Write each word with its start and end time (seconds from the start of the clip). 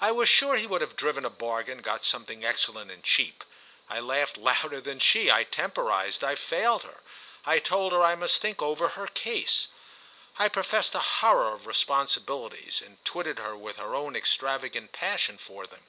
I 0.00 0.12
was 0.12 0.30
sure 0.30 0.56
he 0.56 0.66
would 0.66 0.80
have 0.80 0.96
driven 0.96 1.26
a 1.26 1.28
bargain, 1.28 1.82
got 1.82 2.06
something 2.06 2.42
excellent 2.42 2.90
and 2.90 3.04
cheap. 3.04 3.44
I 3.86 4.00
laughed 4.00 4.38
louder 4.38 4.76
even 4.78 4.82
than 4.84 4.98
she, 4.98 5.30
I 5.30 5.44
temporised, 5.44 6.24
I 6.24 6.36
failed 6.36 6.84
her; 6.84 7.00
I 7.44 7.58
told 7.58 7.92
her 7.92 8.02
I 8.02 8.14
must 8.14 8.40
think 8.40 8.62
over 8.62 8.88
her 8.96 9.08
case. 9.08 9.68
I 10.38 10.48
professed 10.48 10.94
a 10.94 11.00
horror 11.20 11.52
of 11.52 11.66
responsibilities 11.66 12.80
and 12.82 13.04
twitted 13.04 13.38
her 13.40 13.54
with 13.54 13.76
her 13.76 13.94
own 13.94 14.16
extravagant 14.16 14.92
passion 14.92 15.36
for 15.36 15.66
them. 15.66 15.82